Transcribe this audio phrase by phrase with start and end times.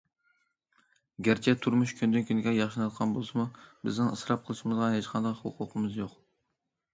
[1.27, 3.45] گەرچە تۇرمۇش كۈندىن- كۈنگە ياخشىلىنىۋاتقان بولسىمۇ،
[3.85, 6.19] بىزنىڭ ئىسراپ قىلىشىمىزغا ھېچقانداق ھوقۇقىمىز يوق.